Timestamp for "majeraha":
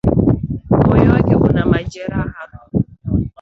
1.71-2.41